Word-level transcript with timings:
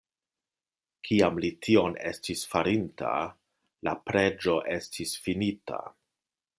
Kiam 1.07 1.37
li 1.45 1.51
tion 1.67 1.99
estis 2.13 2.43
farinta, 2.55 3.13
la 3.89 3.97
preĝo 4.09 4.59
estis 4.81 5.17
finita. 5.29 5.83